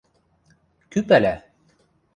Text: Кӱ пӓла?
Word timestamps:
Кӱ 0.91 0.99
пӓла? 1.07 1.35